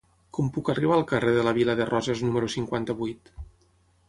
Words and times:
Com 0.35 0.47
puc 0.53 0.71
arribar 0.73 0.95
al 0.95 1.05
carrer 1.11 1.33
de 1.35 1.43
la 1.49 1.53
Vila 1.59 1.75
de 1.81 1.87
Roses 1.93 2.25
número 2.29 2.51
cinquanta-vuit? 2.57 3.33